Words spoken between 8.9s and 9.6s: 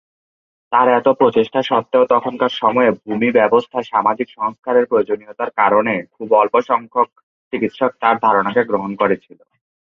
করেছিল।